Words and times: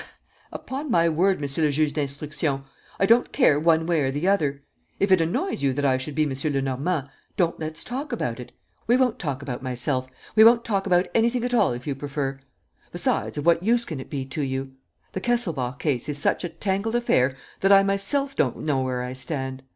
"Upon 0.51 0.89
my 0.89 1.07
word, 1.09 1.39
Monsieur 1.39 1.63
le 1.63 1.69
Juge 1.71 1.93
d'Instruction, 1.93 2.63
I 2.99 3.05
don't 3.05 3.31
care 3.31 3.59
one 3.59 3.85
way 3.85 4.01
or 4.01 4.09
the 4.09 4.27
other. 4.27 4.63
If 4.99 5.11
it 5.11 5.21
annoys 5.21 5.61
you 5.61 5.73
that 5.73 5.85
I 5.85 5.97
should 5.97 6.15
be 6.15 6.23
M. 6.23 6.31
Lenormand, 6.43 7.07
don't 7.37 7.59
let's 7.59 7.83
talk 7.83 8.11
about 8.11 8.39
it. 8.39 8.51
We 8.87 8.97
won't 8.97 9.19
talk 9.19 9.43
about 9.43 9.61
myself; 9.61 10.07
we 10.35 10.43
won't 10.43 10.65
talk 10.65 10.87
about 10.87 11.05
anything 11.13 11.43
at 11.45 11.53
all, 11.53 11.71
if 11.73 11.85
you 11.85 11.93
prefer. 11.93 12.39
Besides, 12.91 13.37
of 13.37 13.45
what 13.45 13.61
use 13.61 13.85
can 13.85 13.99
it 13.99 14.09
be 14.09 14.25
to 14.25 14.41
you? 14.41 14.71
The 15.13 15.21
Kesselbach 15.21 15.77
case 15.77 16.09
is 16.09 16.17
such 16.17 16.43
a 16.43 16.49
tangled 16.49 16.95
affair 16.95 17.35
that 17.59 17.71
I 17.71 17.83
myself 17.83 18.35
don't 18.35 18.57
know 18.57 18.81
where 18.81 19.03
I 19.03 19.13
stand. 19.13 19.61